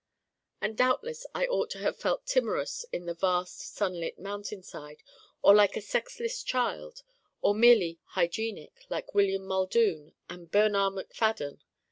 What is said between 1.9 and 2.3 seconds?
felt